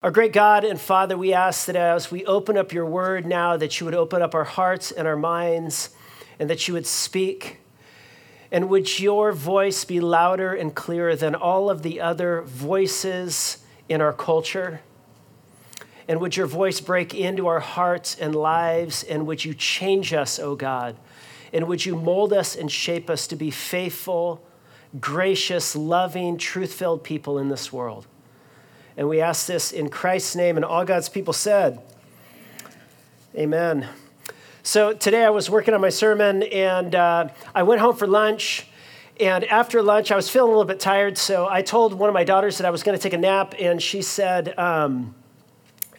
[0.00, 3.56] Our great God and Father, we ask that as we open up your word now,
[3.56, 5.90] that you would open up our hearts and our minds,
[6.38, 7.58] and that you would speak.
[8.52, 13.58] And would your voice be louder and clearer than all of the other voices
[13.88, 14.82] in our culture?
[16.06, 19.02] And would your voice break into our hearts and lives?
[19.02, 20.94] And would you change us, O oh God?
[21.52, 24.46] And would you mold us and shape us to be faithful,
[25.00, 28.06] gracious, loving, truth filled people in this world?
[28.98, 31.80] And we ask this in Christ's name, and all God's people said,
[33.32, 33.88] Amen.
[34.64, 38.66] So today I was working on my sermon, and uh, I went home for lunch.
[39.20, 42.14] And after lunch, I was feeling a little bit tired, so I told one of
[42.14, 45.14] my daughters that I was going to take a nap, and she said, um,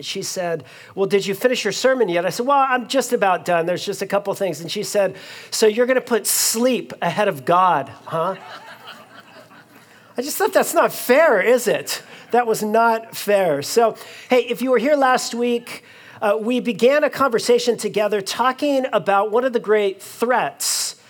[0.02, 2.26] she said, Well, did you finish your sermon yet?
[2.26, 3.66] I said, Well, I'm just about done.
[3.66, 4.60] There's just a couple things.
[4.60, 5.16] And she said,
[5.52, 8.36] So you're going to put sleep ahead of God, huh?
[10.18, 12.04] I just thought that's not fair, is it?
[12.32, 13.62] That was not fair.
[13.62, 13.96] So,
[14.30, 15.84] hey, if you were here last week,
[16.22, 21.02] uh, we began a conversation together talking about one of the great threats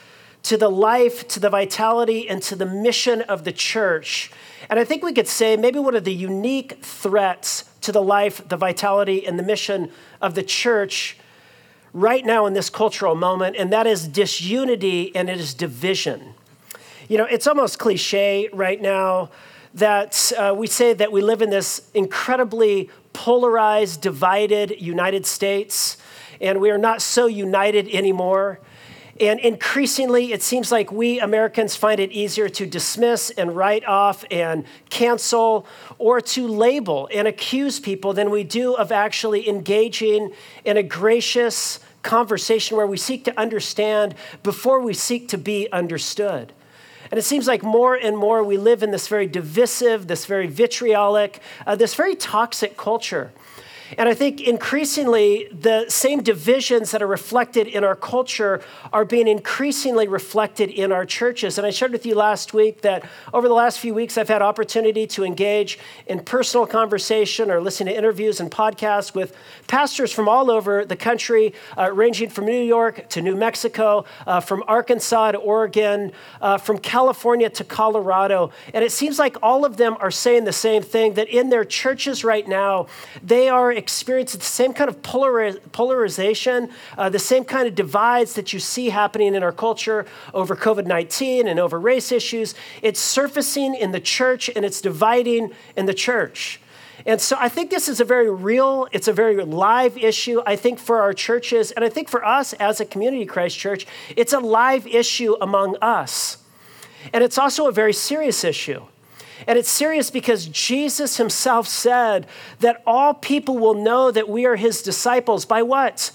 [0.43, 4.31] to the life, to the vitality, and to the mission of the church.
[4.69, 8.47] And I think we could say maybe one of the unique threats to the life,
[8.47, 11.17] the vitality, and the mission of the church
[11.91, 16.33] right now in this cultural moment, and that is disunity and it is division.
[17.09, 19.31] You know, it's almost cliche right now
[19.73, 25.97] that uh, we say that we live in this incredibly polarized, divided United States,
[26.41, 28.59] and we are not so united anymore.
[29.19, 34.23] And increasingly, it seems like we Americans find it easier to dismiss and write off
[34.31, 35.67] and cancel
[35.97, 40.33] or to label and accuse people than we do of actually engaging
[40.63, 46.53] in a gracious conversation where we seek to understand before we seek to be understood.
[47.11, 50.47] And it seems like more and more we live in this very divisive, this very
[50.47, 53.31] vitriolic, uh, this very toxic culture.
[53.97, 58.61] And I think increasingly, the same divisions that are reflected in our culture
[58.93, 61.57] are being increasingly reflected in our churches.
[61.57, 64.41] And I shared with you last week that over the last few weeks, I've had
[64.41, 69.35] opportunity to engage in personal conversation or listen to interviews and podcasts with
[69.67, 74.39] pastors from all over the country, uh, ranging from New York to New Mexico, uh,
[74.39, 76.11] from Arkansas to Oregon,
[76.41, 78.51] uh, from California to Colorado.
[78.73, 81.65] And it seems like all of them are saying the same thing that in their
[81.65, 82.87] churches right now,
[83.23, 88.53] they are experience the same kind of polarization, uh, the same kind of divides that
[88.53, 92.53] you see happening in our culture over COVID 19 and over race issues.
[92.83, 96.61] It's surfacing in the church and it's dividing in the church.
[97.05, 100.55] And so I think this is a very real, it's a very live issue, I
[100.55, 101.71] think, for our churches.
[101.71, 105.77] And I think for us as a community Christ church, it's a live issue among
[105.81, 106.37] us.
[107.13, 108.85] And it's also a very serious issue.
[109.47, 112.27] And it's serious because Jesus himself said
[112.59, 116.11] that all people will know that we are his disciples by what?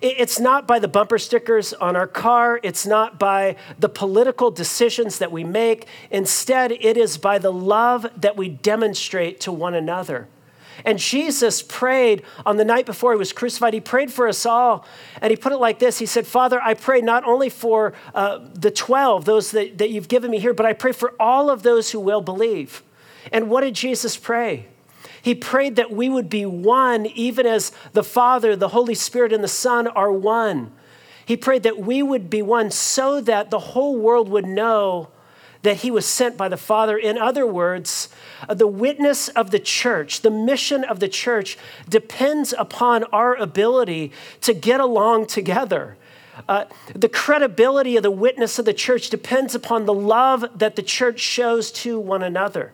[0.00, 2.58] It's not by the bumper stickers on our car.
[2.62, 5.86] It's not by the political decisions that we make.
[6.10, 10.28] Instead, it is by the love that we demonstrate to one another.
[10.84, 13.74] And Jesus prayed on the night before he was crucified.
[13.74, 14.84] He prayed for us all.
[15.20, 18.40] And he put it like this He said, Father, I pray not only for uh,
[18.54, 21.62] the 12, those that, that you've given me here, but I pray for all of
[21.62, 22.82] those who will believe.
[23.30, 24.66] And what did Jesus pray?
[25.20, 29.44] He prayed that we would be one, even as the Father, the Holy Spirit, and
[29.44, 30.72] the Son are one.
[31.24, 35.10] He prayed that we would be one so that the whole world would know
[35.62, 36.96] that he was sent by the Father.
[36.98, 38.08] In other words,
[38.48, 41.56] uh, the witness of the church, the mission of the church
[41.88, 45.96] depends upon our ability to get along together.
[46.48, 46.64] Uh,
[46.94, 51.20] the credibility of the witness of the church depends upon the love that the church
[51.20, 52.72] shows to one another.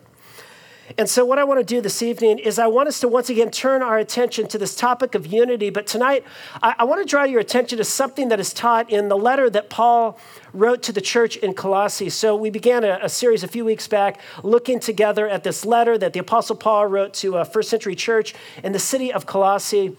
[0.97, 3.29] And so, what I want to do this evening is I want us to once
[3.29, 5.69] again turn our attention to this topic of unity.
[5.69, 6.23] But tonight,
[6.63, 9.49] I, I want to draw your attention to something that is taught in the letter
[9.51, 10.17] that Paul
[10.53, 12.09] wrote to the church in Colossae.
[12.09, 15.97] So, we began a, a series a few weeks back looking together at this letter
[15.97, 18.33] that the Apostle Paul wrote to a first century church
[18.63, 19.95] in the city of Colossae.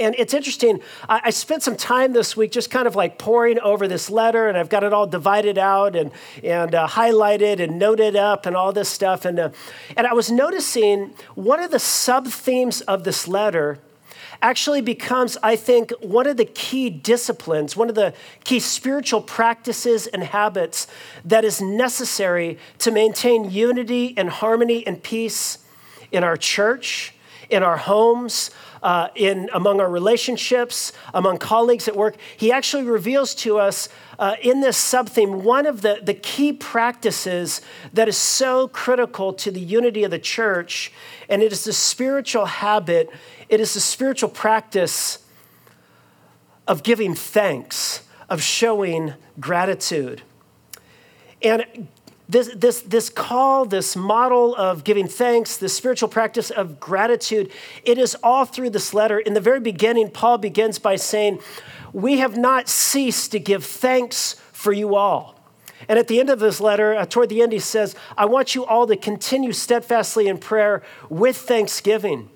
[0.00, 0.80] And it's interesting.
[1.08, 4.58] I, spent some time this week just kind of like poring over this letter, and
[4.58, 6.10] I've got it all divided out and,
[6.42, 9.24] and uh, highlighted and noted up and all this stuff.
[9.24, 9.50] And, uh,
[9.96, 13.78] and I was noticing one of the sub themes of this letter
[14.42, 20.08] actually becomes, I think, one of the key disciplines, one of the key spiritual practices
[20.08, 20.88] and habits
[21.24, 25.58] that is necessary to maintain unity and harmony and peace
[26.10, 27.14] in our church
[27.50, 28.50] in our homes,
[28.84, 32.16] uh, in among our relationships, among colleagues at work.
[32.36, 33.88] He actually reveals to us
[34.18, 37.62] uh, in this subtheme one of the, the key practices
[37.94, 40.92] that is so critical to the unity of the church,
[41.30, 43.08] and it is the spiritual habit,
[43.48, 45.26] it is the spiritual practice
[46.68, 50.20] of giving thanks, of showing gratitude.
[51.40, 51.88] And
[52.28, 57.50] this, this, this call, this model of giving thanks, this spiritual practice of gratitude,
[57.84, 59.18] it is all through this letter.
[59.18, 61.40] In the very beginning, Paul begins by saying,
[61.92, 65.34] We have not ceased to give thanks for you all.
[65.88, 68.54] And at the end of this letter, uh, toward the end, he says, I want
[68.54, 72.30] you all to continue steadfastly in prayer with thanksgiving.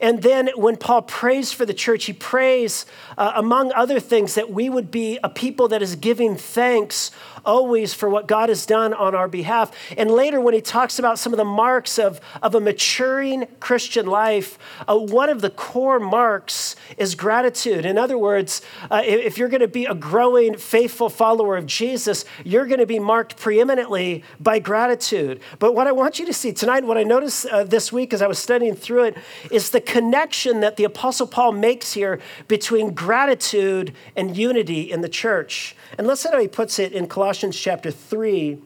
[0.00, 2.86] And then when Paul prays for the church, he prays,
[3.16, 7.10] uh, among other things, that we would be a people that is giving thanks
[7.46, 9.70] always for what God has done on our behalf.
[9.96, 14.06] And later, when he talks about some of the marks of, of a maturing Christian
[14.06, 17.86] life, uh, one of the core marks is gratitude.
[17.86, 22.24] In other words, uh, if you're going to be a growing, faithful follower of Jesus,
[22.44, 25.40] you're going to be marked preeminently by gratitude.
[25.58, 28.20] But what I want you to see tonight, what I noticed uh, this week as
[28.20, 29.16] I was studying through it,
[29.52, 32.18] is the connection that the Apostle Paul makes here
[32.48, 35.76] between gratitude and unity in the church.
[35.98, 38.56] And listen how he puts it in Colossians chapter 3,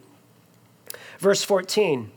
[1.19, 2.13] verse 14.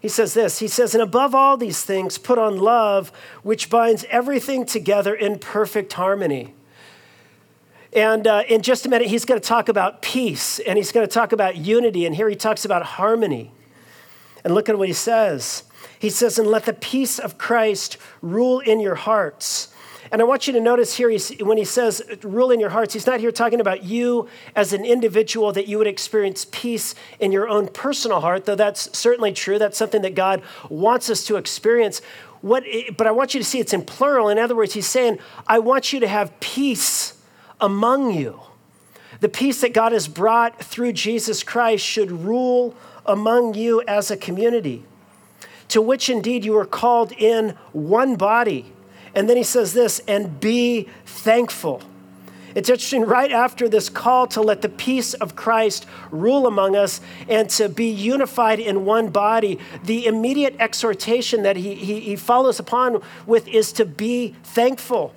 [0.00, 3.10] He says this He says, And above all these things, put on love,
[3.42, 6.54] which binds everything together in perfect harmony.
[7.92, 11.04] And uh, in just a minute, he's going to talk about peace and he's going
[11.04, 12.06] to talk about unity.
[12.06, 13.50] And here he talks about harmony.
[14.44, 15.64] And look at what he says.
[16.00, 19.68] He says, And let the peace of Christ rule in your hearts
[20.12, 23.06] and I want you to notice here, when he says rule in your hearts, he's
[23.06, 27.48] not here talking about you as an individual, that you would experience peace in your
[27.48, 29.58] own personal heart, though that's certainly true.
[29.58, 32.02] That's something that God wants us to experience.
[32.40, 32.64] What,
[32.96, 34.28] but I want you to see it's in plural.
[34.28, 37.14] In other words, he's saying, I want you to have peace
[37.60, 38.40] among you.
[39.20, 42.74] The peace that God has brought through Jesus Christ should rule
[43.06, 44.84] among you as a community,
[45.70, 48.72] to which indeed you are called in one body
[49.14, 51.82] and then he says this, and be thankful.
[52.54, 57.00] It's interesting, right after this call to let the peace of Christ rule among us
[57.28, 62.58] and to be unified in one body, the immediate exhortation that he, he, he follows
[62.58, 65.14] upon with is to be thankful.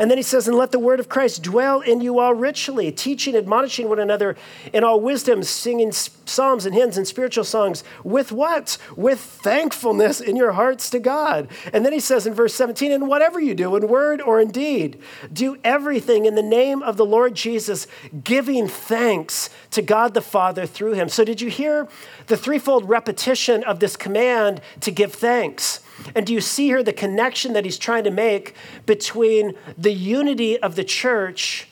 [0.00, 2.90] And then he says, And let the word of Christ dwell in you all richly,
[2.90, 4.34] teaching, admonishing one another
[4.72, 7.84] in all wisdom, singing psalms and hymns and spiritual songs.
[8.02, 8.78] With what?
[8.96, 11.48] With thankfulness in your hearts to God.
[11.74, 14.50] And then he says in verse 17, And whatever you do, in word or in
[14.50, 14.98] deed,
[15.30, 17.86] do everything in the name of the Lord Jesus,
[18.24, 21.10] giving thanks to God the Father through him.
[21.10, 21.86] So, did you hear
[22.26, 25.80] the threefold repetition of this command to give thanks?
[26.14, 28.54] And do you see here the connection that he's trying to make
[28.86, 31.68] between the unity of the church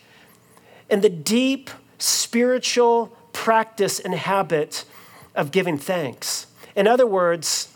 [0.89, 4.85] and the deep spiritual practice and habit
[5.35, 6.47] of giving thanks?
[6.75, 7.75] In other words,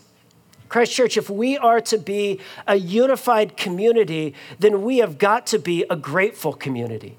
[0.68, 5.58] Christ Church, if we are to be a unified community, then we have got to
[5.58, 7.16] be a grateful community.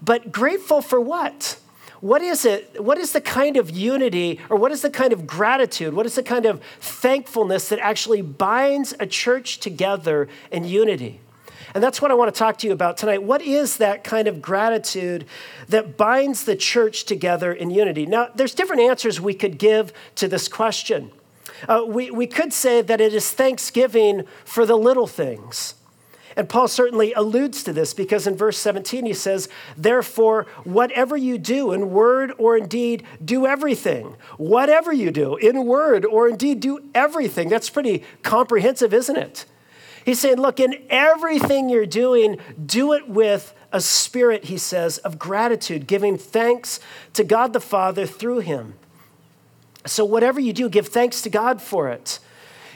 [0.00, 1.58] But grateful for what?
[2.02, 2.82] What is it?
[2.82, 5.94] What is the kind of unity or what is the kind of gratitude?
[5.94, 11.20] What is the kind of thankfulness that actually binds a church together in unity?
[11.76, 13.22] And that's what I want to talk to you about tonight.
[13.22, 15.26] What is that kind of gratitude
[15.68, 18.04] that binds the church together in unity?
[18.04, 21.12] Now, there's different answers we could give to this question.
[21.68, 25.74] Uh, we, we could say that it is thanksgiving for the little things.
[26.36, 31.38] And Paul certainly alludes to this because in verse 17 he says, Therefore, whatever you
[31.38, 34.16] do in word or in deed, do everything.
[34.38, 37.48] Whatever you do in word or in deed, do everything.
[37.48, 39.44] That's pretty comprehensive, isn't it?
[40.04, 45.18] He's saying, Look, in everything you're doing, do it with a spirit, he says, of
[45.18, 46.80] gratitude, giving thanks
[47.14, 48.74] to God the Father through him.
[49.86, 52.18] So, whatever you do, give thanks to God for it.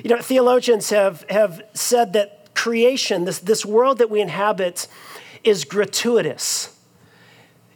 [0.03, 4.89] You know, theologians have, have said that creation, this, this world that we inhabit,
[5.45, 6.77] is gratuitous.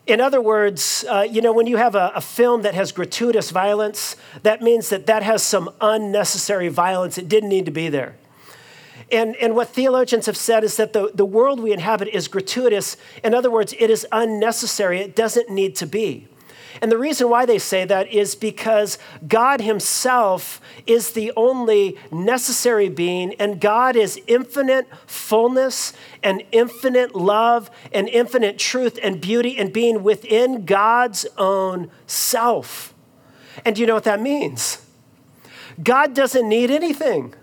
[0.07, 3.51] In other words, uh, you know, when you have a, a, film that has gratuitous
[3.51, 7.17] violence, that means that that has some unnecessary violence.
[7.19, 8.17] It didn't need to be there.
[9.13, 12.97] And, and what theologians have said is that the, the world we inhabit is gratuitous.
[13.23, 15.01] In other words, it is unnecessary.
[15.01, 16.27] It doesn't need to be.
[16.81, 22.89] And the reason why they say that is because God Himself is the only necessary
[22.89, 29.73] being, and God is infinite fullness and infinite love and infinite truth and beauty and
[29.73, 32.95] being within God's own self.
[33.65, 34.85] And do you know what that means?
[35.83, 37.35] God doesn't need anything.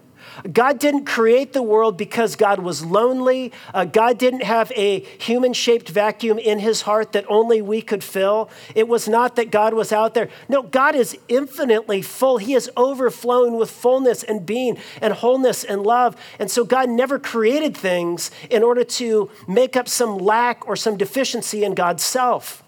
[0.52, 3.52] God didn't create the world because God was lonely.
[3.74, 8.04] Uh, God didn't have a human shaped vacuum in his heart that only we could
[8.04, 8.50] fill.
[8.76, 10.30] It was not that God was out there.
[10.48, 12.38] No, God is infinitely full.
[12.38, 16.16] He is overflowing with fullness and being and wholeness and love.
[16.40, 20.98] And so God never created things in order to make up some lack or some
[20.98, 22.64] deficiency in God's self.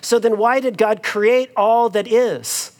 [0.00, 2.77] So then, why did God create all that is?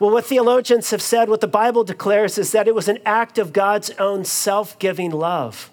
[0.00, 3.38] Well, what theologians have said, what the Bible declares, is that it was an act
[3.38, 5.70] of God's own self giving love.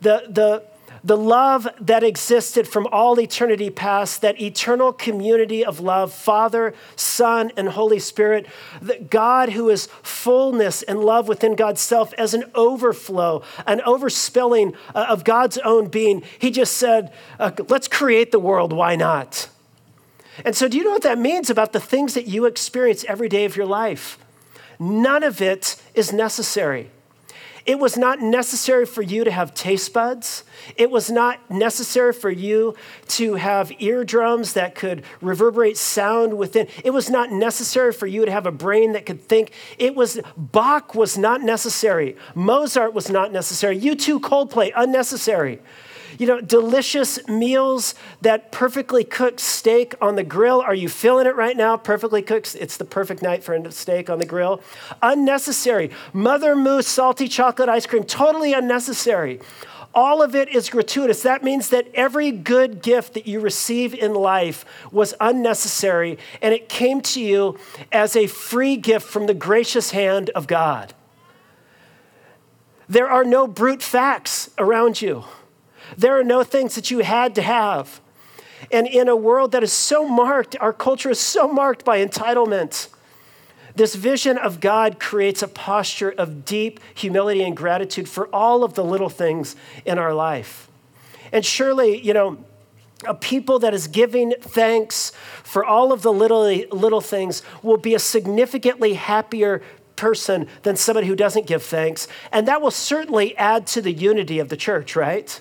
[0.00, 0.64] The, the,
[1.04, 7.52] the love that existed from all eternity past, that eternal community of love, Father, Son,
[7.54, 8.46] and Holy Spirit,
[8.80, 14.74] that God who is fullness and love within God's self as an overflow, an overspilling
[14.94, 19.50] uh, of God's own being, He just said, uh, let's create the world, why not?
[20.44, 23.28] And so, do you know what that means about the things that you experience every
[23.28, 24.18] day of your life?
[24.78, 26.90] None of it is necessary.
[27.66, 30.44] It was not necessary for you to have taste buds.
[30.76, 32.74] It was not necessary for you
[33.08, 36.68] to have eardrums that could reverberate sound within.
[36.84, 39.52] It was not necessary for you to have a brain that could think.
[39.78, 42.16] It was Bach was not necessary.
[42.34, 43.80] Mozart was not necessary.
[43.80, 45.60] U2, Coldplay unnecessary.
[46.18, 50.60] You know, delicious meals, that perfectly cooked steak on the grill.
[50.60, 51.76] Are you feeling it right now?
[51.76, 52.56] Perfectly cooked.
[52.58, 54.60] It's the perfect night for a steak on the grill.
[55.02, 55.90] Unnecessary.
[56.12, 59.40] Mother Moose salty chocolate ice cream, totally unnecessary.
[59.94, 61.22] All of it is gratuitous.
[61.22, 66.68] That means that every good gift that you receive in life was unnecessary and it
[66.68, 67.56] came to you
[67.92, 70.94] as a free gift from the gracious hand of God.
[72.88, 75.24] There are no brute facts around you.
[75.96, 78.00] There are no things that you had to have.
[78.70, 82.88] And in a world that is so marked, our culture is so marked by entitlement.
[83.76, 88.74] This vision of God creates a posture of deep humility and gratitude for all of
[88.74, 90.68] the little things in our life.
[91.32, 92.38] And surely, you know,
[93.06, 95.12] a people that is giving thanks
[95.42, 99.60] for all of the little, little things will be a significantly happier
[99.96, 102.08] person than somebody who doesn't give thanks.
[102.32, 105.40] And that will certainly add to the unity of the church, right?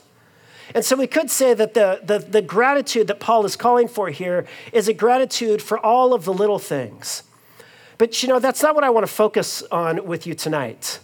[0.73, 4.09] And so we could say that the, the, the, gratitude that Paul is calling for
[4.09, 7.23] here is a gratitude for all of the little things.
[7.97, 10.99] But you know, that's not what I want to focus on with you tonight.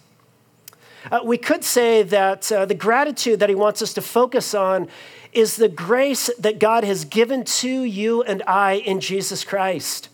[1.11, 4.87] Uh, we could say that uh, the gratitude that he wants us to focus on
[5.31, 10.09] is the grace that God has given to you and I in Jesus Christ.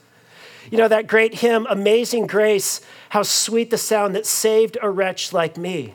[0.71, 5.31] You know, that great hymn, Amazing Grace, how sweet the sound that saved a wretch
[5.31, 5.93] like me.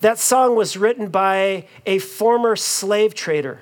[0.00, 3.58] That song was written by a former slave trader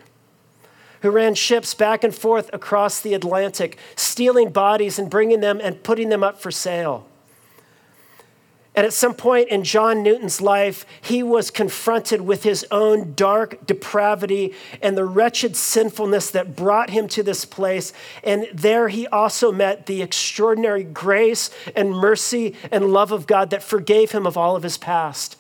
[1.02, 5.82] who ran ships back and forth across the Atlantic, stealing bodies and bringing them and
[5.82, 7.06] putting them up for sale.
[8.74, 13.66] And at some point in John Newton's life, he was confronted with his own dark
[13.66, 17.92] depravity and the wretched sinfulness that brought him to this place.
[18.22, 23.64] And there he also met the extraordinary grace and mercy and love of God that
[23.64, 25.37] forgave him of all of his past.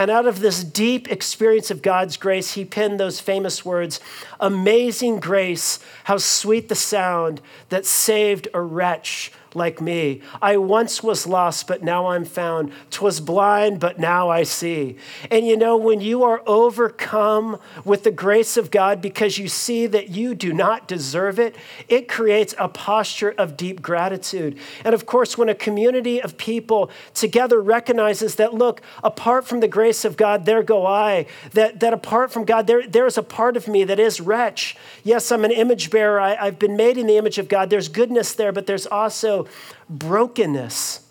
[0.00, 4.00] And out of this deep experience of God's grace, he penned those famous words
[4.40, 10.20] Amazing grace, how sweet the sound that saved a wretch like me.
[10.40, 12.72] I once was lost, but now I'm found.
[12.90, 14.96] Twas blind, but now I see.
[15.30, 19.86] And you know, when you are overcome with the grace of God because you see
[19.86, 21.56] that you do not deserve it,
[21.88, 24.58] it creates a posture of deep gratitude.
[24.84, 29.68] And of course, when a community of people together recognizes that, look, apart from the
[29.68, 33.22] grace of God, there go I, that, that apart from God, there, there is a
[33.22, 34.76] part of me that is wretch.
[35.02, 36.20] Yes, I'm an image bearer.
[36.20, 37.70] I, I've been made in the image of God.
[37.70, 39.39] There's goodness there, but there's also
[39.88, 41.06] brokenness.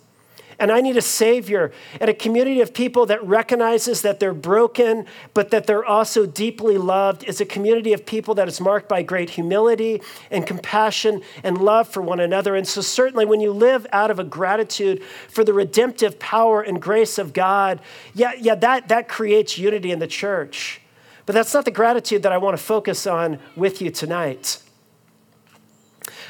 [0.59, 1.71] And I need a Savior
[2.01, 6.77] and a community of people that recognizes that they're broken, but that they're also deeply
[6.77, 7.23] loved.
[7.23, 11.87] Is a community of people that is marked by great humility and compassion and love
[11.87, 12.57] for one another.
[12.57, 16.81] And so, certainly, when you live out of a gratitude for the redemptive power and
[16.81, 17.79] grace of God,
[18.13, 20.81] yeah, yeah, that, that creates unity in the church.
[21.25, 24.61] But that's not the gratitude that I want to focus on with you tonight.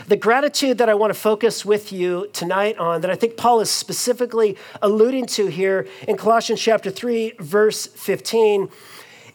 [0.08, 3.60] The gratitude that I want to focus with you tonight on, that I think Paul
[3.60, 8.70] is specifically alluding to here in Colossians chapter 3, verse 15,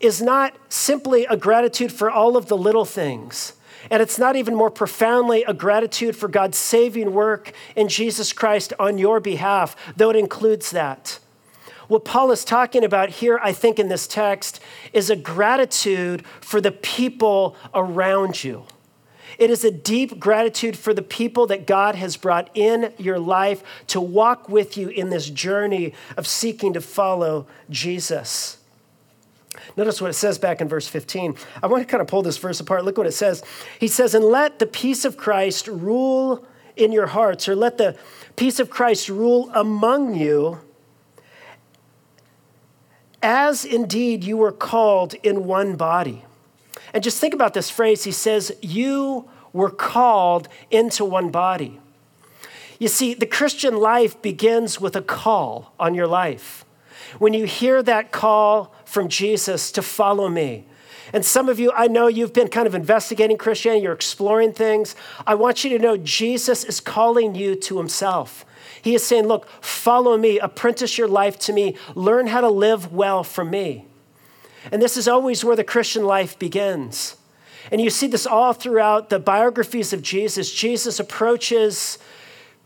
[0.00, 3.54] is not simply a gratitude for all of the little things.
[3.90, 8.72] And it's not even more profoundly a gratitude for God's saving work in Jesus Christ
[8.78, 11.18] on your behalf, though it includes that.
[11.88, 14.60] What Paul is talking about here, I think, in this text,
[14.94, 18.64] is a gratitude for the people around you.
[19.38, 23.62] It is a deep gratitude for the people that God has brought in your life
[23.88, 28.58] to walk with you in this journey of seeking to follow Jesus.
[29.76, 31.36] Notice what it says back in verse 15.
[31.62, 32.84] I want to kind of pull this verse apart.
[32.84, 33.42] Look what it says.
[33.78, 37.96] He says, And let the peace of Christ rule in your hearts, or let the
[38.36, 40.60] peace of Christ rule among you,
[43.22, 46.24] as indeed you were called in one body.
[46.94, 48.04] And just think about this phrase.
[48.04, 51.80] He says, You were called into one body.
[52.78, 56.64] You see, the Christian life begins with a call on your life.
[57.18, 60.66] When you hear that call from Jesus to follow me,
[61.12, 64.96] and some of you, I know you've been kind of investigating Christianity, you're exploring things.
[65.26, 68.44] I want you to know Jesus is calling you to himself.
[68.82, 72.92] He is saying, Look, follow me, apprentice your life to me, learn how to live
[72.92, 73.86] well from me.
[74.72, 77.16] And this is always where the Christian life begins.
[77.70, 80.52] And you see this all throughout the biographies of Jesus.
[80.52, 81.98] Jesus approaches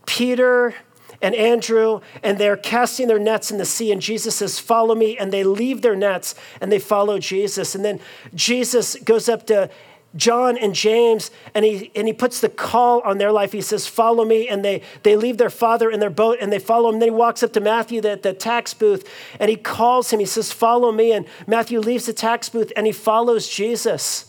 [0.05, 0.75] Peter
[1.21, 3.91] and Andrew, and they're casting their nets in the sea.
[3.91, 5.17] And Jesus says, Follow me.
[5.17, 7.75] And they leave their nets and they follow Jesus.
[7.75, 7.99] And then
[8.33, 9.69] Jesus goes up to
[10.15, 13.51] John and James, and he, and he puts the call on their life.
[13.51, 14.47] He says, Follow me.
[14.47, 16.99] And they, they leave their father in their boat and they follow him.
[16.99, 19.07] Then he walks up to Matthew, the, the tax booth,
[19.39, 20.19] and he calls him.
[20.19, 21.11] He says, Follow me.
[21.11, 24.25] And Matthew leaves the tax booth and he follows Jesus.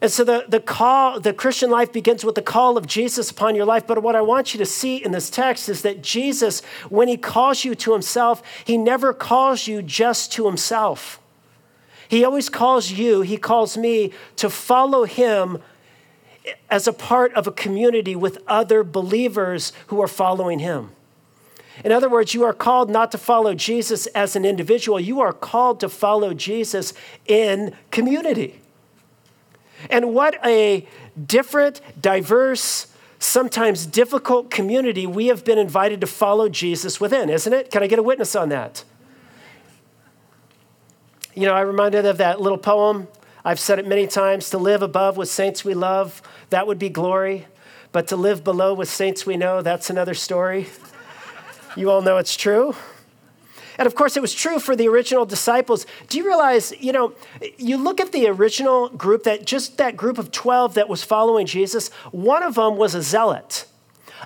[0.00, 3.54] And so the, the call, the Christian life begins with the call of Jesus upon
[3.54, 3.86] your life.
[3.86, 7.16] But what I want you to see in this text is that Jesus, when he
[7.16, 11.21] calls you to himself, he never calls you just to himself.
[12.12, 15.62] He always calls you, he calls me to follow him
[16.68, 20.90] as a part of a community with other believers who are following him.
[21.82, 25.32] In other words, you are called not to follow Jesus as an individual, you are
[25.32, 26.92] called to follow Jesus
[27.26, 28.60] in community.
[29.88, 30.86] And what a
[31.26, 37.70] different, diverse, sometimes difficult community we have been invited to follow Jesus within, isn't it?
[37.70, 38.84] Can I get a witness on that?
[41.34, 43.08] You know, I reminded of that little poem.
[43.42, 46.20] I've said it many times to live above with saints we love,
[46.50, 47.46] that would be glory.
[47.90, 50.66] But to live below with saints we know, that's another story.
[51.74, 52.74] You all know it's true.
[53.78, 55.86] And of course, it was true for the original disciples.
[56.08, 57.14] Do you realize, you know,
[57.56, 61.46] you look at the original group, that just that group of 12 that was following
[61.46, 63.64] Jesus, one of them was a zealot.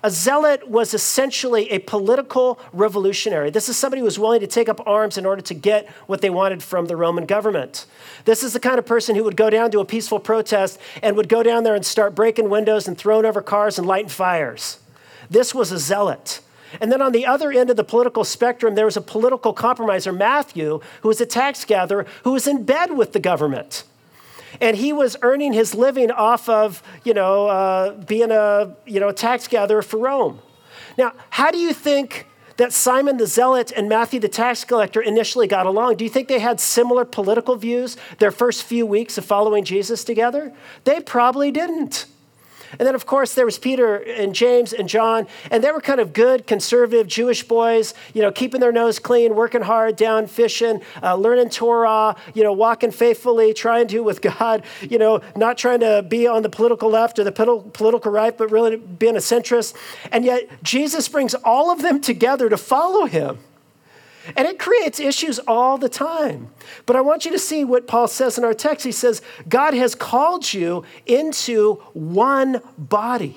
[0.02, 3.50] A zealot was essentially a political revolutionary.
[3.50, 6.20] This is somebody who was willing to take up arms in order to get what
[6.20, 7.86] they wanted from the Roman government.
[8.24, 11.16] This is the kind of person who would go down to a peaceful protest and
[11.16, 14.78] would go down there and start breaking windows and throwing over cars and lighting fires.
[15.30, 16.40] This was a zealot.
[16.80, 20.12] And then on the other end of the political spectrum, there was a political compromiser,
[20.12, 23.84] Matthew, who was a tax gatherer who was in bed with the government.
[24.60, 29.08] And he was earning his living off of, you know, uh, being a, you know,
[29.08, 30.40] a tax gatherer for Rome.
[30.96, 35.46] Now, how do you think that Simon the Zealot and Matthew the tax collector initially
[35.46, 35.96] got along?
[35.96, 40.04] Do you think they had similar political views their first few weeks of following Jesus
[40.04, 40.54] together?
[40.84, 42.06] They probably didn't.
[42.72, 46.00] And then, of course, there was Peter and James and John, and they were kind
[46.00, 50.82] of good, conservative Jewish boys, you know, keeping their nose clean, working hard, down fishing,
[51.02, 55.80] uh, learning Torah, you know, walking faithfully, trying to with God, you know, not trying
[55.80, 59.76] to be on the political left or the political right, but really being a centrist.
[60.12, 63.38] And yet, Jesus brings all of them together to follow him.
[64.34, 66.48] And it creates issues all the time.
[66.84, 68.84] But I want you to see what Paul says in our text.
[68.84, 73.36] He says, God has called you into one body.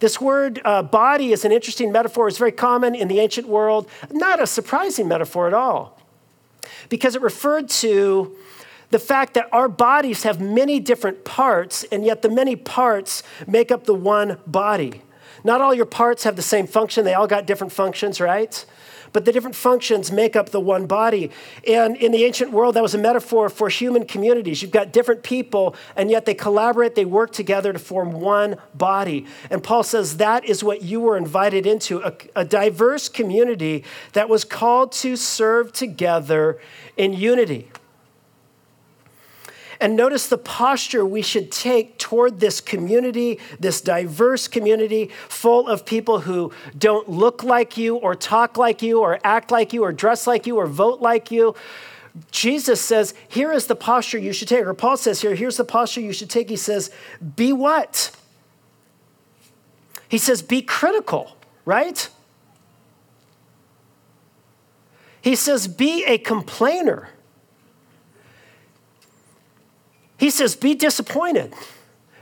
[0.00, 2.26] This word uh, body is an interesting metaphor.
[2.26, 5.96] It's very common in the ancient world, not a surprising metaphor at all,
[6.88, 8.36] because it referred to
[8.90, 13.70] the fact that our bodies have many different parts, and yet the many parts make
[13.70, 15.02] up the one body.
[15.44, 18.64] Not all your parts have the same function, they all got different functions, right?
[19.12, 21.30] But the different functions make up the one body.
[21.66, 24.62] And in the ancient world, that was a metaphor for human communities.
[24.62, 29.26] You've got different people, and yet they collaborate, they work together to form one body.
[29.50, 34.28] And Paul says that is what you were invited into a, a diverse community that
[34.28, 36.58] was called to serve together
[36.96, 37.70] in unity.
[39.82, 45.84] And notice the posture we should take toward this community, this diverse community full of
[45.84, 49.92] people who don't look like you, or talk like you, or act like you, or
[49.92, 51.56] dress like you, or vote like you.
[52.30, 54.64] Jesus says, here is the posture you should take.
[54.64, 56.48] Or Paul says here, here's the posture you should take.
[56.48, 56.90] He says,
[57.34, 58.12] be what?
[60.08, 62.08] He says, be critical, right?
[65.22, 67.08] He says, be a complainer.
[70.22, 71.52] He says, Be disappointed.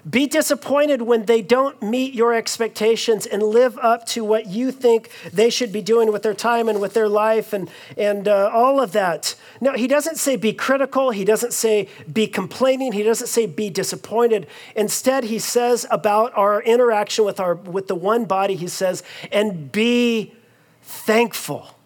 [0.09, 5.11] Be disappointed when they don't meet your expectations and live up to what you think
[5.35, 8.81] they should be doing with their time and with their life and, and uh, all
[8.81, 9.35] of that.
[9.61, 11.11] No, he doesn't say be critical.
[11.11, 12.93] He doesn't say be complaining.
[12.93, 14.47] He doesn't say be disappointed.
[14.75, 19.71] Instead, he says about our interaction with, our, with the one body, he says, and
[19.71, 20.33] be
[20.81, 21.77] thankful.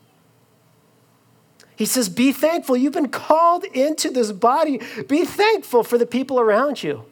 [1.77, 2.77] He says, Be thankful.
[2.77, 4.81] You've been called into this body.
[5.09, 7.05] Be thankful for the people around you.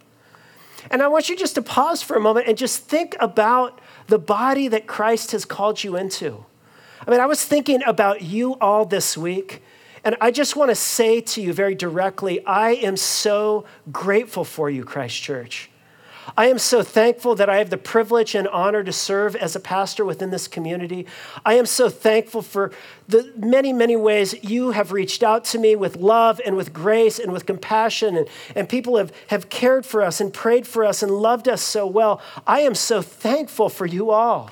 [0.91, 4.19] And I want you just to pause for a moment and just think about the
[4.19, 6.45] body that Christ has called you into.
[7.07, 9.63] I mean, I was thinking about you all this week,
[10.05, 14.71] and I just want to say to you very directly I am so grateful for
[14.71, 15.71] you, Christ Church.
[16.37, 19.61] I am so thankful that I have the privilege and honor to serve as a
[19.61, 21.07] pastor within this community.
[21.45, 22.71] I am so thankful for
[23.09, 27.19] the many, many ways you have reached out to me with love and with grace
[27.19, 31.03] and with compassion, and, and people have, have cared for us and prayed for us
[31.03, 32.21] and loved us so well.
[32.47, 34.51] I am so thankful for you all.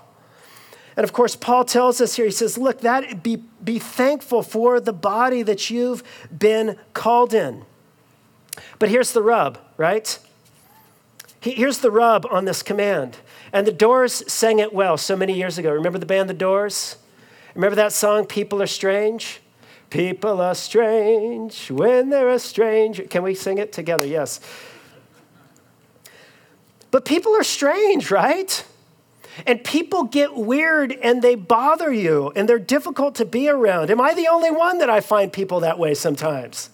[0.96, 4.80] And of course, Paul tells us here, he says, Look, that be, be thankful for
[4.80, 6.02] the body that you've
[6.36, 7.64] been called in.
[8.78, 10.18] But here's the rub, right?
[11.40, 13.18] Here's the rub on this command.
[13.52, 15.72] And the Doors sang it well so many years ago.
[15.72, 16.96] Remember the band The Doors?
[17.54, 19.40] Remember that song, People Are Strange?
[19.90, 23.02] People are strange when they're a stranger.
[23.02, 24.06] Can we sing it together?
[24.06, 24.40] Yes.
[26.92, 28.64] But people are strange, right?
[29.46, 33.90] And people get weird and they bother you and they're difficult to be around.
[33.90, 36.70] Am I the only one that I find people that way sometimes?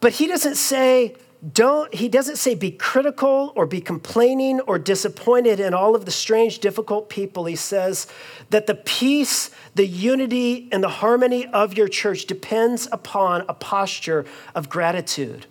[0.00, 1.16] But he doesn't say,
[1.52, 6.10] don't, he doesn't say be critical or be complaining or disappointed in all of the
[6.10, 7.44] strange, difficult people.
[7.44, 8.06] He says
[8.50, 14.24] that the peace, the unity, and the harmony of your church depends upon a posture
[14.54, 15.46] of gratitude.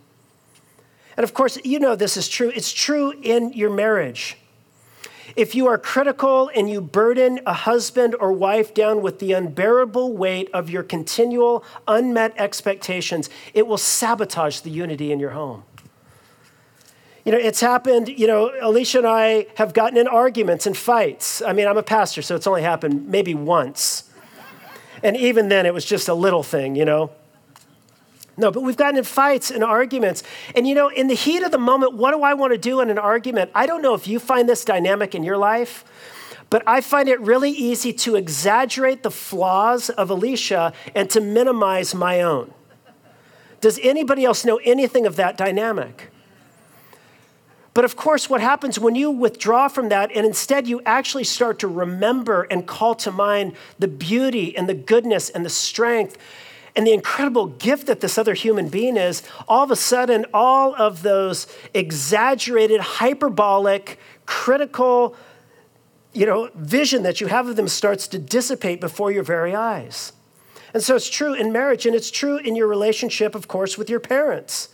[1.16, 2.52] And of course, you know this is true.
[2.54, 4.38] It's true in your marriage.
[5.36, 10.14] If you are critical and you burden a husband or wife down with the unbearable
[10.14, 15.64] weight of your continual unmet expectations, it will sabotage the unity in your home.
[17.26, 21.42] You know, it's happened, you know, Alicia and I have gotten in arguments and fights.
[21.42, 24.06] I mean, I'm a pastor, so it's only happened maybe once.
[25.04, 27.12] And even then, it was just a little thing, you know.
[28.40, 30.22] No, but we've gotten in fights and arguments.
[30.56, 32.80] And you know, in the heat of the moment, what do I want to do
[32.82, 33.50] in an argument?
[33.56, 35.84] I don't know if you find this dynamic in your life,
[36.52, 41.96] but I find it really easy to exaggerate the flaws of Alicia and to minimize
[41.96, 42.54] my own.
[43.60, 46.12] Does anybody else know anything of that dynamic?
[47.74, 51.60] But of course, what happens when you withdraw from that and instead you actually start
[51.60, 56.18] to remember and call to mind the beauty and the goodness and the strength
[56.78, 60.76] and the incredible gift that this other human being is, all of a sudden, all
[60.76, 65.16] of those exaggerated, hyperbolic, critical,
[66.14, 70.14] you know, vision that you have of them starts to dissipate before your very eyes.
[70.72, 73.90] And so it's true in marriage, and it's true in your relationship, of course, with
[73.90, 74.70] your parents.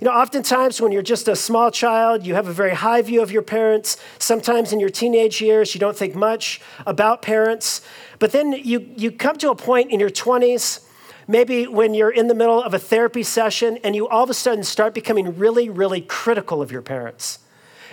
[0.00, 3.20] You know, oftentimes when you're just a small child, you have a very high view
[3.20, 3.96] of your parents.
[4.20, 7.80] Sometimes in your teenage years, you don't think much about parents.
[8.20, 10.85] But then you, you come to a point in your 20s
[11.28, 14.34] Maybe when you're in the middle of a therapy session and you all of a
[14.34, 17.40] sudden start becoming really, really critical of your parents.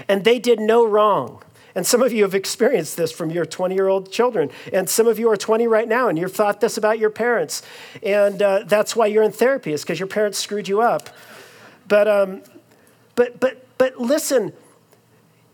[0.08, 1.42] And they did no wrong.
[1.76, 4.52] And some of you have experienced this from your 20 year old children.
[4.72, 7.64] And some of you are 20 right now and you've thought this about your parents.
[8.04, 11.10] And uh, that's why you're in therapy, is because your parents screwed you up.
[11.88, 12.44] But, um,
[13.16, 14.54] but, but, but listen,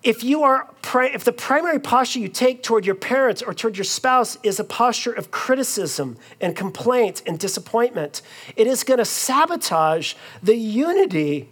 [0.04, 3.84] if you are if the primary posture you take toward your parents or toward your
[3.84, 8.22] spouse is a posture of criticism and complaint and disappointment
[8.56, 11.50] it is going to sabotage the unity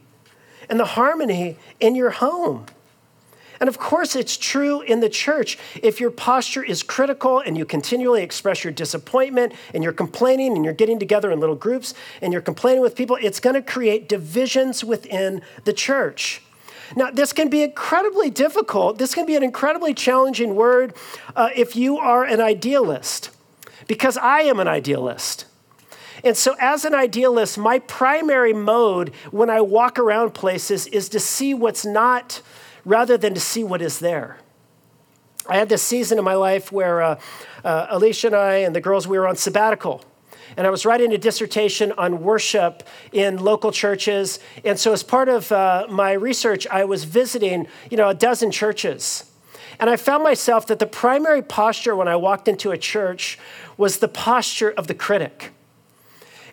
[0.69, 2.65] and the harmony in your home.
[3.59, 5.57] And of course it's true in the church.
[5.81, 10.63] If your posture is critical and you continually express your disappointment and you're complaining and
[10.63, 14.07] you're getting together in little groups and you're complaining with people it's going to create
[14.07, 16.41] divisions within the church
[16.95, 18.97] now, this can be incredibly difficult.
[18.97, 20.93] This can be an incredibly challenging word
[21.35, 23.29] uh, if you are an idealist,
[23.87, 25.45] because I am an idealist.
[26.23, 31.19] And so, as an idealist, my primary mode when I walk around places is to
[31.19, 32.41] see what's not
[32.85, 34.37] rather than to see what is there.
[35.47, 37.19] I had this season in my life where uh,
[37.63, 40.03] uh, Alicia and I and the girls, we were on sabbatical
[40.55, 44.39] and I was writing a dissertation on worship in local churches.
[44.63, 48.51] And so, as part of uh, my research, I was visiting, you know, a dozen
[48.51, 49.29] churches.
[49.79, 53.37] And I found myself that the primary posture when I walked into a church
[53.77, 55.51] was the posture of the critic.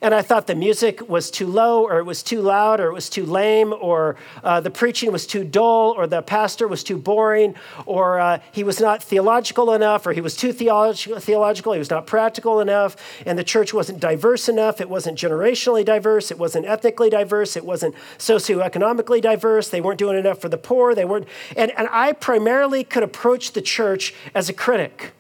[0.05, 2.93] And I thought the music was too low, or it was too loud, or it
[2.93, 6.99] was too lame, or uh, the preaching was too dull, or the pastor was too
[6.99, 7.55] boring,
[7.87, 11.88] or uh, he was not theological enough, or he was too theolog- theological, he was
[11.88, 16.67] not practical enough, and the church wasn't diverse enough, it wasn't generationally diverse, it wasn't
[16.67, 21.27] ethnically diverse, it wasn't socioeconomically diverse, they weren't doing enough for the poor, they weren't,
[21.57, 25.12] and, and I primarily could approach the church as a critic.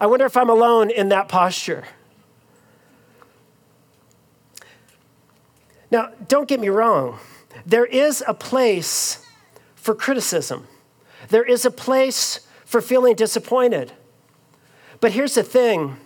[0.00, 1.82] I wonder if I'm alone in that posture.
[5.90, 7.18] Now, don't get me wrong,
[7.66, 9.24] there is a place
[9.74, 10.66] for criticism,
[11.28, 13.92] there is a place for feeling disappointed.
[15.00, 15.96] But here's the thing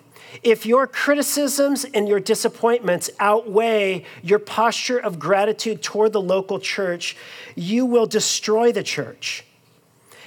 [0.43, 7.17] if your criticisms and your disappointments outweigh your posture of gratitude toward the local church,
[7.55, 9.45] you will destroy the church.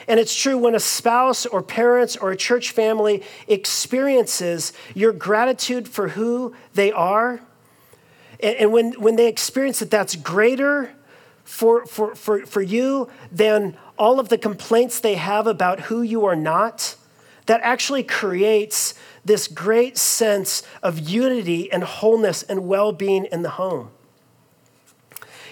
[0.07, 5.87] And it's true when a spouse or parents or a church family experiences your gratitude
[5.87, 7.41] for who they are
[8.39, 10.91] and, when, when they experience that that's greater
[11.43, 16.25] for, for, for, for you than all of the complaints they have about who you
[16.25, 16.95] are not,
[17.47, 18.93] that actually creates
[19.25, 23.89] this great sense of unity and wholeness and well being in the home.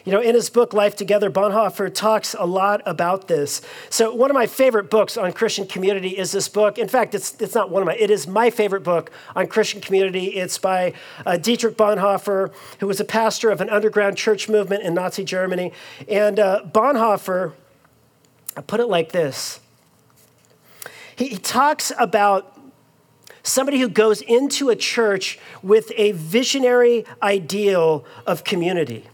[0.06, 3.62] You know, in his book, Life Together, Bonhoeffer talks a lot about this.
[3.90, 6.78] So, one of my favorite books on Christian community is this book.
[6.78, 9.82] In fact, it's, it's not one of my, it is my favorite book on Christian
[9.82, 10.28] community.
[10.28, 10.94] It's by
[11.26, 15.74] uh, Dietrich Bonhoeffer, who was a pastor of an underground church movement in Nazi Germany.
[16.08, 17.54] And uh, Bonhoeffer,
[18.56, 19.60] I put it like this
[21.16, 22.60] he, he talks about
[23.44, 29.06] somebody who goes into a church with a visionary ideal of community.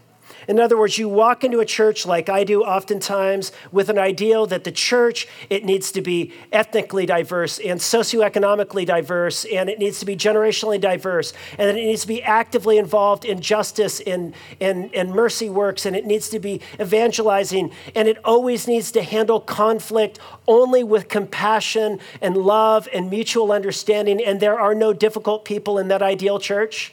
[0.52, 4.46] In other words, you walk into a church like I do oftentimes with an ideal
[4.48, 9.98] that the church, it needs to be ethnically diverse and socioeconomically diverse, and it needs
[10.00, 14.94] to be generationally diverse, and it needs to be actively involved in justice and, and,
[14.94, 19.40] and mercy works, and it needs to be evangelizing, and it always needs to handle
[19.40, 25.78] conflict only with compassion and love and mutual understanding, and there are no difficult people
[25.78, 26.92] in that ideal church.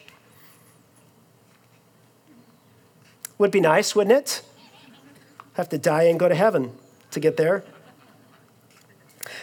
[3.40, 4.44] Would be nice, wouldn't it?
[5.54, 6.74] Have to die and go to heaven
[7.12, 7.64] to get there.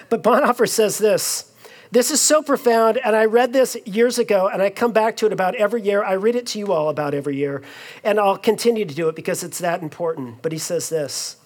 [0.09, 1.53] But Bonhoeffer says this.
[1.91, 5.27] This is so profound, and I read this years ago, and I come back to
[5.27, 6.03] it about every year.
[6.03, 7.63] I read it to you all about every year,
[8.05, 10.43] and I'll continue to do it because it's that important.
[10.43, 11.37] But he says this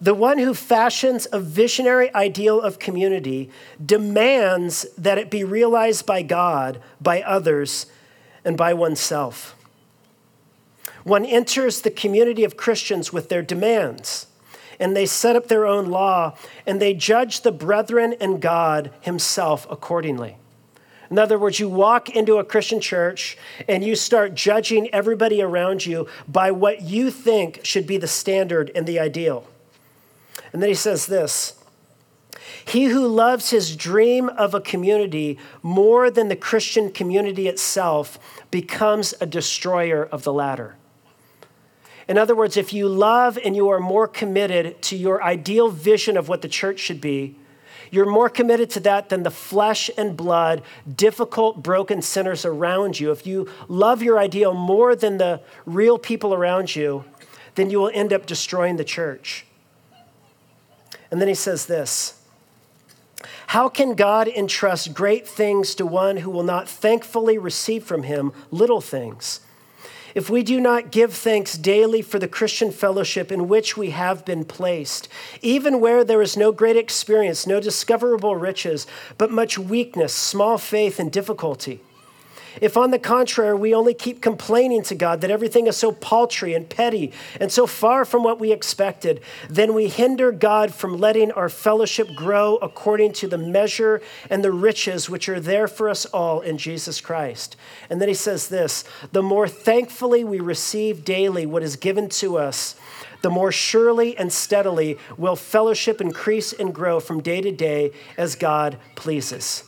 [0.00, 3.50] The one who fashions a visionary ideal of community
[3.84, 7.86] demands that it be realized by God, by others,
[8.44, 9.54] and by oneself.
[11.10, 14.28] One enters the community of Christians with their demands,
[14.78, 19.66] and they set up their own law, and they judge the brethren and God Himself
[19.68, 20.36] accordingly.
[21.10, 25.84] In other words, you walk into a Christian church and you start judging everybody around
[25.84, 29.48] you by what you think should be the standard and the ideal.
[30.52, 31.60] And then he says this
[32.64, 38.16] He who loves his dream of a community more than the Christian community itself
[38.52, 40.76] becomes a destroyer of the latter.
[42.10, 46.16] In other words, if you love and you are more committed to your ideal vision
[46.16, 47.36] of what the church should be,
[47.92, 53.12] you're more committed to that than the flesh and blood, difficult, broken sinners around you.
[53.12, 57.04] If you love your ideal more than the real people around you,
[57.54, 59.46] then you will end up destroying the church.
[61.12, 62.20] And then he says this
[63.46, 68.32] How can God entrust great things to one who will not thankfully receive from him
[68.50, 69.42] little things?
[70.14, 74.24] If we do not give thanks daily for the Christian fellowship in which we have
[74.24, 75.08] been placed,
[75.42, 78.86] even where there is no great experience, no discoverable riches,
[79.18, 81.80] but much weakness, small faith, and difficulty,
[82.60, 86.54] if, on the contrary, we only keep complaining to God that everything is so paltry
[86.54, 91.30] and petty and so far from what we expected, then we hinder God from letting
[91.32, 96.06] our fellowship grow according to the measure and the riches which are there for us
[96.06, 97.56] all in Jesus Christ.
[97.88, 102.36] And then he says this the more thankfully we receive daily what is given to
[102.36, 102.74] us,
[103.22, 108.34] the more surely and steadily will fellowship increase and grow from day to day as
[108.34, 109.64] God pleases.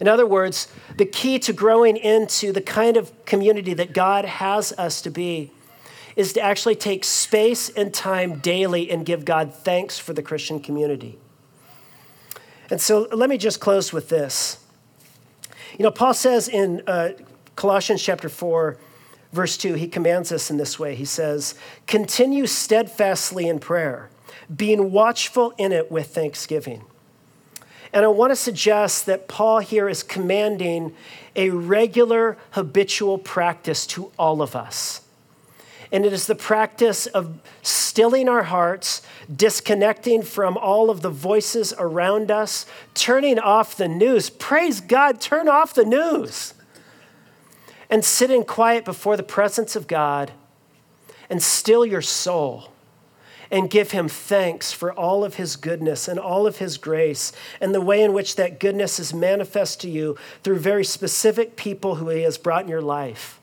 [0.00, 4.72] In other words, the key to growing into the kind of community that God has
[4.72, 5.50] us to be
[6.16, 10.60] is to actually take space and time daily and give God thanks for the Christian
[10.60, 11.18] community.
[12.70, 14.58] And so let me just close with this.
[15.78, 17.10] You know, Paul says in uh,
[17.54, 18.78] Colossians chapter 4,
[19.32, 20.94] verse 2, he commands us in this way.
[20.94, 21.54] He says,
[21.86, 24.08] Continue steadfastly in prayer,
[24.54, 26.84] being watchful in it with thanksgiving.
[27.92, 30.94] And I want to suggest that Paul here is commanding
[31.34, 35.02] a regular, habitual practice to all of us.
[35.92, 39.02] And it is the practice of stilling our hearts,
[39.34, 44.28] disconnecting from all of the voices around us, turning off the news.
[44.28, 46.54] Praise God, turn off the news.
[47.88, 50.32] And sit in quiet before the presence of God
[51.30, 52.72] and still your soul
[53.50, 57.74] and give him thanks for all of his goodness and all of his grace and
[57.74, 62.08] the way in which that goodness is manifest to you through very specific people who
[62.08, 63.40] he has brought in your life.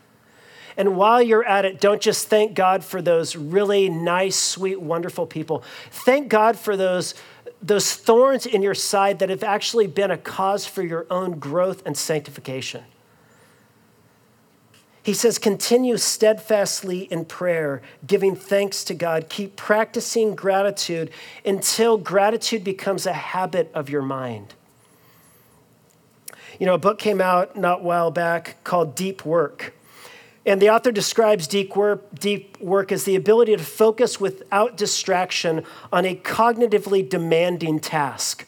[0.76, 5.28] And while you're at it, don't just thank God for those really nice, sweet, wonderful
[5.28, 5.64] people.
[5.92, 7.14] Thank God for those,
[7.62, 11.84] those thorns in your side that have actually been a cause for your own growth
[11.86, 12.84] and sanctification.
[15.04, 19.28] He says, continue steadfastly in prayer, giving thanks to God.
[19.28, 21.12] Keep practicing gratitude
[21.46, 24.54] until gratitude becomes a habit of your mind.
[26.58, 29.74] You know, a book came out not while back called Deep Work.
[30.46, 35.66] And the author describes deep work, deep work as the ability to focus without distraction
[35.92, 38.46] on a cognitively demanding task.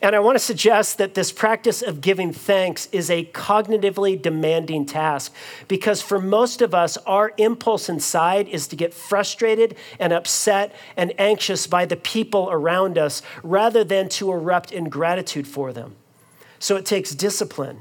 [0.00, 4.86] And I want to suggest that this practice of giving thanks is a cognitively demanding
[4.86, 5.34] task
[5.66, 11.12] because for most of us, our impulse inside is to get frustrated and upset and
[11.18, 15.96] anxious by the people around us rather than to erupt in gratitude for them.
[16.60, 17.80] So it takes discipline.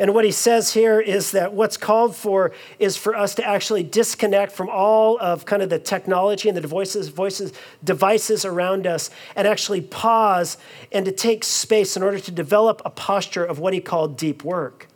[0.00, 3.82] And what he says here is that what's called for is for us to actually
[3.82, 7.52] disconnect from all of kind of the technology and the devices, voices,
[7.84, 10.56] devices around us and actually pause
[10.90, 14.42] and to take space in order to develop a posture of what he called deep
[14.42, 14.88] work.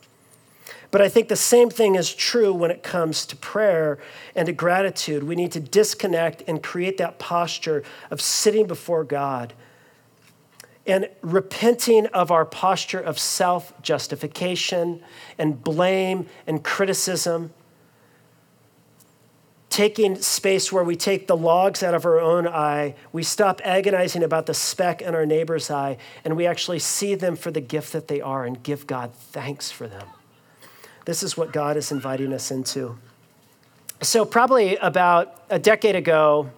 [0.90, 3.98] But I think the same thing is true when it comes to prayer
[4.34, 5.24] and to gratitude.
[5.24, 9.52] We need to disconnect and create that posture of sitting before God
[10.86, 15.02] and repenting of our posture of self justification
[15.38, 17.52] and blame and criticism.
[19.70, 24.22] Taking space where we take the logs out of our own eye, we stop agonizing
[24.22, 27.92] about the speck in our neighbor's eye, and we actually see them for the gift
[27.92, 30.06] that they are and give God thanks for them.
[31.06, 32.96] This is what God is inviting us into.
[34.00, 36.50] So, probably about a decade ago,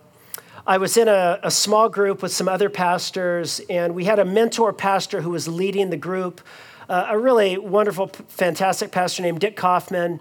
[0.68, 4.24] I was in a, a, small group with some other pastors, and we had a
[4.24, 6.40] mentor pastor who was leading the group,
[6.88, 10.18] uh, a really wonderful, fantastic pastor named Dick Kaufman.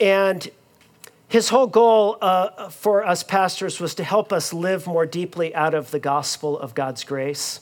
[0.00, 0.50] And
[1.28, 5.72] his whole goal uh, for us pastors was to help us live more deeply out
[5.72, 7.60] of the gospel of God's grace.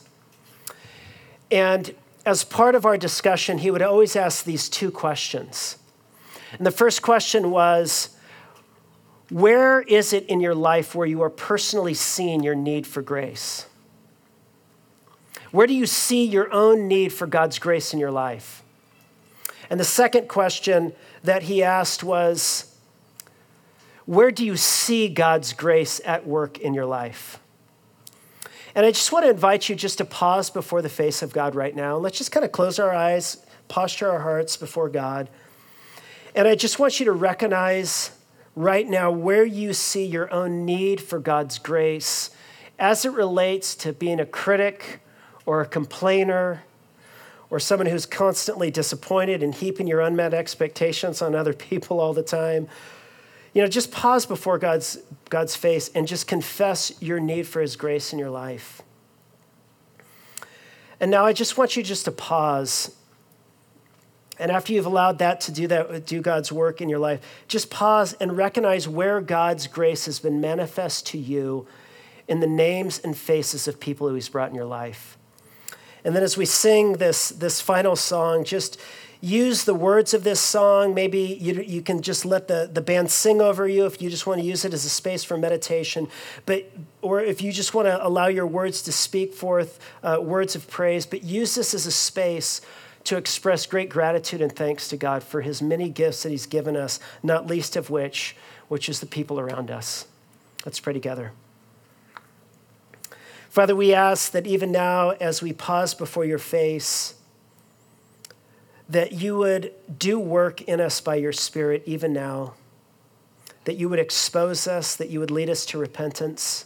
[1.51, 1.93] And
[2.25, 5.77] as part of our discussion, he would always ask these two questions.
[6.57, 8.16] And the first question was,
[9.29, 13.67] where is it in your life where you are personally seeing your need for grace?
[15.51, 18.63] Where do you see your own need for God's grace in your life?
[19.69, 22.73] And the second question that he asked was
[24.05, 27.39] Where do you see God's grace at work in your life?
[28.75, 31.55] And I just want to invite you just to pause before the face of God
[31.55, 31.97] right now.
[31.97, 35.29] Let's just kind of close our eyes, posture our hearts before God.
[36.35, 38.11] And I just want you to recognize
[38.57, 42.31] right now where you see your own need for God's grace
[42.79, 44.99] as it relates to being a critic
[45.45, 46.63] or a complainer
[47.51, 52.23] or someone who's constantly disappointed and heaping your unmet expectations on other people all the
[52.23, 52.67] time.
[53.53, 54.97] You know, just pause before God's,
[55.29, 58.81] God's face and just confess your need for His grace in your life.
[60.99, 62.96] And now I just want you just to pause
[64.39, 67.69] and after you've allowed that to do that, do God's work in your life, just
[67.69, 71.67] pause and recognize where God's grace has been manifest to you
[72.27, 75.17] in the names and faces of people who He's brought in your life.
[76.03, 78.79] And then as we sing this, this final song, just
[79.19, 80.93] use the words of this song.
[80.93, 84.27] Maybe you, you can just let the, the band sing over you if you just
[84.27, 86.07] want to use it as a space for meditation.
[86.45, 86.71] But,
[87.01, 90.67] or if you just want to allow your words to speak forth uh, words of
[90.69, 92.61] praise, but use this as a space
[93.07, 96.75] to express great gratitude and thanks to God for his many gifts that he's given
[96.75, 98.35] us, not least of which,
[98.67, 100.07] which is the people around us.
[100.65, 101.31] Let's pray together.
[103.49, 107.13] Father, we ask that even now, as we pause before your face,
[108.89, 112.55] that you would do work in us by your Spirit even now,
[113.63, 116.65] that you would expose us, that you would lead us to repentance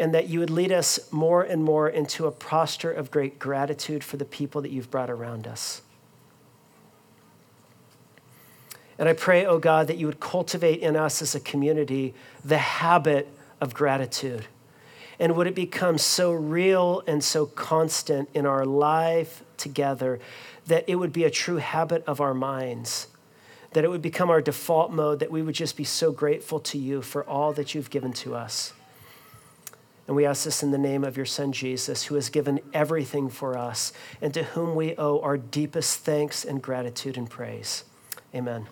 [0.00, 4.02] and that you would lead us more and more into a posture of great gratitude
[4.02, 5.82] for the people that you've brought around us.
[8.98, 12.58] And I pray, oh God, that you would cultivate in us as a community the
[12.58, 13.28] habit
[13.60, 14.46] of gratitude.
[15.18, 20.18] And would it become so real and so constant in our life together
[20.66, 23.08] that it would be a true habit of our minds,
[23.72, 26.78] that it would become our default mode, that we would just be so grateful to
[26.78, 28.72] you for all that you've given to us.
[30.10, 33.28] And we ask this in the name of your Son, Jesus, who has given everything
[33.28, 37.84] for us and to whom we owe our deepest thanks and gratitude and praise.
[38.34, 38.66] Amen.